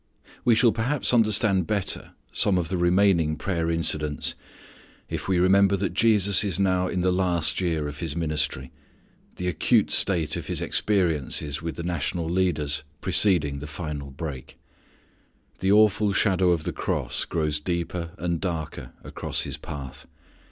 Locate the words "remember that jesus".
5.37-6.43